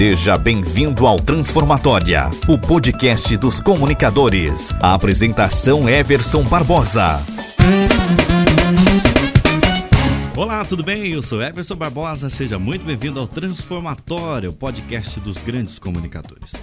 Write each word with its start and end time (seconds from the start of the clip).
Seja 0.00 0.38
bem-vindo 0.38 1.06
ao 1.06 1.20
Transformatória, 1.20 2.30
o 2.48 2.56
podcast 2.56 3.36
dos 3.36 3.60
comunicadores. 3.60 4.72
A 4.80 4.94
apresentação 4.94 5.86
Everson 5.86 6.42
Barbosa. 6.44 7.20
Olá, 10.36 10.64
tudo 10.64 10.82
bem? 10.82 11.08
Eu 11.08 11.22
sou 11.22 11.42
Everson 11.42 11.74
Barbosa, 11.74 12.30
seja 12.30 12.58
muito 12.58 12.84
bem-vindo 12.84 13.18
ao 13.18 13.26
Transformatória, 13.26 14.48
o 14.48 14.52
podcast 14.52 15.18
dos 15.20 15.38
grandes 15.38 15.78
comunicadores. 15.78 16.54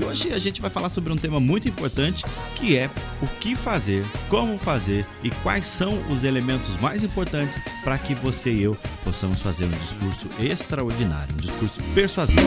E 0.00 0.02
hoje 0.02 0.32
a 0.32 0.38
gente 0.38 0.60
vai 0.60 0.70
falar 0.70 0.88
sobre 0.88 1.12
um 1.12 1.16
tema 1.16 1.38
muito 1.38 1.68
importante 1.68 2.24
que 2.56 2.76
é 2.76 2.90
o 3.22 3.26
que 3.38 3.54
fazer, 3.54 4.04
como 4.28 4.58
fazer 4.58 5.06
e 5.22 5.30
quais 5.30 5.66
são 5.66 6.02
os 6.10 6.24
elementos 6.24 6.76
mais 6.80 7.04
importantes 7.04 7.58
para 7.84 7.98
que 7.98 8.14
você 8.14 8.50
e 8.52 8.62
eu 8.62 8.76
possamos 9.04 9.40
fazer 9.40 9.66
um 9.66 9.70
discurso 9.70 10.28
extraordinário, 10.42 11.34
um 11.34 11.40
discurso 11.40 11.80
persuasivo. 11.94 12.40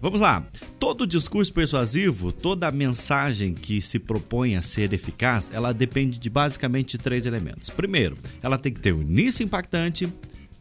Vamos 0.00 0.20
lá. 0.20 0.42
Todo 0.92 1.06
discurso 1.06 1.50
persuasivo, 1.50 2.30
toda 2.30 2.70
mensagem 2.70 3.54
que 3.54 3.80
se 3.80 3.98
propõe 3.98 4.56
a 4.56 4.62
ser 4.62 4.92
eficaz, 4.92 5.50
ela 5.50 5.72
depende 5.72 6.18
de 6.18 6.28
basicamente 6.28 6.98
três 6.98 7.24
elementos. 7.24 7.70
Primeiro, 7.70 8.14
ela 8.42 8.58
tem 8.58 8.70
que 8.70 8.78
ter 8.78 8.92
um 8.92 9.00
início 9.00 9.42
impactante. 9.42 10.06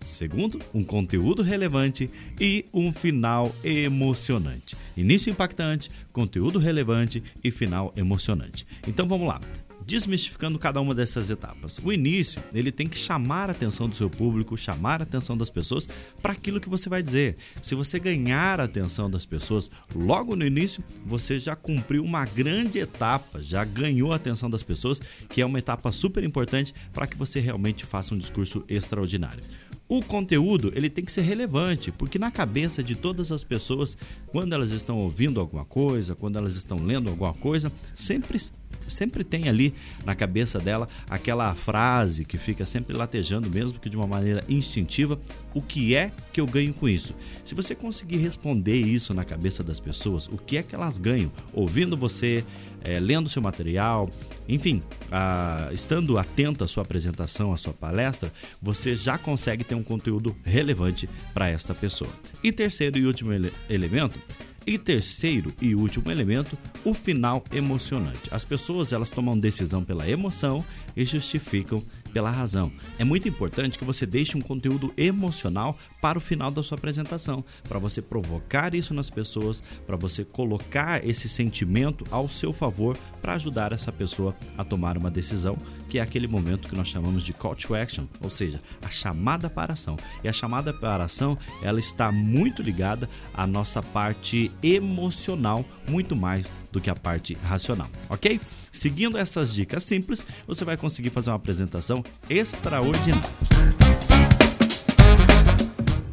Segundo, 0.05 0.57
um 0.73 0.85
conteúdo 0.85 1.41
relevante 1.43 2.09
e 2.39 2.65
um 2.73 2.93
final 2.93 3.53
emocionante. 3.61 4.77
Início 4.95 5.29
impactante, 5.29 5.91
conteúdo 6.13 6.59
relevante 6.59 7.21
e 7.43 7.51
final 7.51 7.91
emocionante. 7.97 8.65
Então 8.87 9.05
vamos 9.09 9.27
lá 9.27 9.41
desmistificando 9.85 10.59
cada 10.59 10.79
uma 10.81 10.93
dessas 10.93 11.29
etapas. 11.29 11.79
O 11.83 11.91
início, 11.91 12.41
ele 12.53 12.71
tem 12.71 12.87
que 12.87 12.97
chamar 12.97 13.49
a 13.49 13.53
atenção 13.53 13.87
do 13.87 13.95
seu 13.95 14.09
público, 14.09 14.57
chamar 14.57 15.01
a 15.01 15.03
atenção 15.03 15.37
das 15.37 15.49
pessoas 15.49 15.87
para 16.21 16.33
aquilo 16.33 16.59
que 16.59 16.69
você 16.69 16.89
vai 16.89 17.01
dizer. 17.01 17.35
Se 17.61 17.75
você 17.75 17.99
ganhar 17.99 18.59
a 18.59 18.65
atenção 18.65 19.09
das 19.09 19.25
pessoas 19.25 19.71
logo 19.95 20.35
no 20.35 20.45
início, 20.45 20.83
você 21.05 21.39
já 21.39 21.55
cumpriu 21.55 22.03
uma 22.03 22.25
grande 22.25 22.79
etapa, 22.79 23.41
já 23.41 23.63
ganhou 23.63 24.13
a 24.13 24.15
atenção 24.15 24.49
das 24.49 24.63
pessoas, 24.63 25.01
que 25.29 25.41
é 25.41 25.45
uma 25.45 25.59
etapa 25.59 25.91
super 25.91 26.23
importante 26.23 26.73
para 26.93 27.07
que 27.07 27.17
você 27.17 27.39
realmente 27.39 27.85
faça 27.85 28.13
um 28.13 28.17
discurso 28.17 28.63
extraordinário. 28.67 29.43
O 29.87 30.01
conteúdo 30.01 30.71
ele 30.73 30.89
tem 30.89 31.03
que 31.03 31.11
ser 31.11 31.21
relevante, 31.21 31.91
porque 31.91 32.17
na 32.17 32.31
cabeça 32.31 32.81
de 32.81 32.95
todas 32.95 33.29
as 33.29 33.43
pessoas, 33.43 33.97
quando 34.27 34.53
elas 34.53 34.71
estão 34.71 34.97
ouvindo 34.97 35.37
alguma 35.37 35.65
coisa, 35.65 36.15
quando 36.15 36.37
elas 36.37 36.55
estão 36.55 36.77
lendo 36.81 37.09
alguma 37.09 37.33
coisa, 37.33 37.69
sempre 37.93 38.37
sempre 38.87 39.23
tem 39.23 39.47
ali 39.47 39.73
na 40.05 40.15
cabeça 40.15 40.59
dela 40.59 40.87
aquela 41.09 41.53
frase 41.55 42.25
que 42.25 42.37
fica 42.37 42.65
sempre 42.65 42.95
latejando, 42.95 43.49
mesmo 43.49 43.79
que 43.79 43.89
de 43.89 43.97
uma 43.97 44.07
maneira 44.07 44.43
instintiva, 44.47 45.19
o 45.53 45.61
que 45.61 45.95
é 45.95 46.11
que 46.31 46.39
eu 46.39 46.45
ganho 46.45 46.73
com 46.73 46.87
isso? 46.87 47.15
Se 47.43 47.53
você 47.53 47.75
conseguir 47.75 48.17
responder 48.17 48.75
isso 48.75 49.13
na 49.13 49.25
cabeça 49.25 49.63
das 49.63 49.79
pessoas, 49.79 50.27
o 50.27 50.37
que 50.37 50.57
é 50.57 50.63
que 50.63 50.75
elas 50.75 50.97
ganham 50.97 51.31
ouvindo 51.53 51.97
você, 51.97 52.43
é, 52.83 52.99
lendo 52.99 53.29
seu 53.29 53.41
material, 53.41 54.09
enfim, 54.47 54.81
a, 55.11 55.69
estando 55.71 56.17
atento 56.17 56.63
à 56.63 56.67
sua 56.67 56.83
apresentação, 56.83 57.53
à 57.53 57.57
sua 57.57 57.73
palestra, 57.73 58.31
você 58.61 58.95
já 58.95 59.17
consegue 59.17 59.63
ter 59.63 59.75
um 59.75 59.83
conteúdo 59.83 60.35
relevante 60.43 61.09
para 61.33 61.49
esta 61.49 61.73
pessoa. 61.73 62.11
E 62.43 62.51
terceiro 62.51 62.97
e 62.97 63.05
último 63.05 63.33
ele 63.33 63.53
elemento 63.69 64.19
e 64.65 64.77
terceiro 64.77 65.53
e 65.61 65.75
último 65.75 66.11
elemento, 66.11 66.57
o 66.83 66.93
final 66.93 67.43
emocionante. 67.51 68.29
As 68.31 68.43
pessoas 68.43 68.93
elas 68.93 69.09
tomam 69.09 69.37
decisão 69.37 69.83
pela 69.83 70.09
emoção 70.09 70.63
e 70.95 71.03
justificam 71.03 71.83
pela 72.11 72.29
razão. 72.29 72.71
É 72.99 73.03
muito 73.03 73.27
importante 73.27 73.77
que 73.77 73.85
você 73.85 74.05
deixe 74.05 74.37
um 74.37 74.41
conteúdo 74.41 74.91
emocional 74.97 75.77
para 76.01 76.17
o 76.17 76.21
final 76.21 76.51
da 76.51 76.63
sua 76.63 76.77
apresentação, 76.77 77.43
para 77.67 77.79
você 77.79 78.01
provocar 78.01 78.73
isso 78.73 78.93
nas 78.93 79.09
pessoas, 79.09 79.63
para 79.85 79.95
você 79.95 80.23
colocar 80.23 81.05
esse 81.07 81.29
sentimento 81.29 82.05
ao 82.11 82.27
seu 82.27 82.51
favor 82.53 82.97
para 83.21 83.33
ajudar 83.33 83.71
essa 83.71 83.91
pessoa 83.91 84.35
a 84.57 84.63
tomar 84.63 84.97
uma 84.97 85.11
decisão, 85.11 85.57
que 85.87 85.99
é 85.99 86.01
aquele 86.01 86.27
momento 86.27 86.67
que 86.67 86.75
nós 86.75 86.87
chamamos 86.87 87.23
de 87.23 87.33
call 87.33 87.55
to 87.55 87.75
action, 87.75 88.05
ou 88.19 88.29
seja, 88.29 88.59
a 88.81 88.89
chamada 88.89 89.49
para 89.49 89.73
ação. 89.73 89.97
E 90.23 90.27
a 90.27 90.33
chamada 90.33 90.73
para 90.73 91.03
ação, 91.03 91.37
ela 91.61 91.79
está 91.79 92.11
muito 92.11 92.61
ligada 92.61 93.09
à 93.33 93.45
nossa 93.45 93.81
parte 93.81 94.51
emocional, 94.63 95.63
muito 95.87 96.15
mais 96.15 96.47
do 96.71 96.81
que 96.81 96.89
a 96.89 96.95
parte 96.95 97.37
racional, 97.43 97.89
ok? 98.09 98.39
Seguindo 98.71 99.17
essas 99.17 99.53
dicas 99.53 99.83
simples, 99.83 100.25
você 100.47 100.63
vai 100.63 100.77
conseguir 100.77 101.09
fazer 101.09 101.29
uma 101.29 101.35
apresentação 101.35 102.01
extraordinária. 102.29 103.29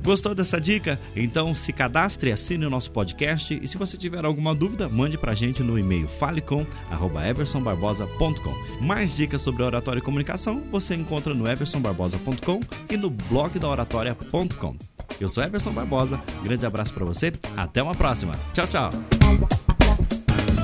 Gostou 0.09 0.35
dessa 0.35 0.59
dica? 0.59 0.99
Então 1.15 1.53
se 1.53 1.71
cadastre, 1.71 2.33
assine 2.33 2.65
o 2.65 2.71
nosso 2.71 2.91
podcast 2.91 3.61
e 3.63 3.69
se 3.69 3.77
você 3.77 3.99
tiver 3.99 4.25
alguma 4.25 4.55
dúvida, 4.55 4.89
mande 4.89 5.19
pra 5.19 5.35
gente 5.35 5.63
no 5.63 5.79
e-mail 5.79 6.09
falecom@eversonbarbosa.com. 6.09 8.55
Mais 8.81 9.15
dicas 9.15 9.43
sobre 9.43 9.63
oratória 9.63 10.01
e 10.01 10.03
comunicação 10.03 10.63
você 10.71 10.95
encontra 10.95 11.35
no 11.35 11.47
eversonbarbosa.com 11.47 12.61
e 12.89 12.97
no 12.97 13.11
blog 13.11 13.59
da 13.59 13.69
oratória.com. 13.69 14.77
Eu 15.21 15.29
sou 15.29 15.45
Everson 15.45 15.73
Barbosa, 15.73 16.19
grande 16.43 16.65
abraço 16.65 16.95
para 16.95 17.05
você, 17.05 17.31
até 17.55 17.83
uma 17.83 17.95
próxima. 17.95 18.33
Tchau, 18.55 18.67
tchau. 18.67 18.91